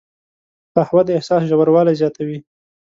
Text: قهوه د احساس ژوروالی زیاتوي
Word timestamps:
قهوه 0.75 1.01
د 1.05 1.09
احساس 1.17 1.41
ژوروالی 1.49 1.97
زیاتوي 2.01 2.39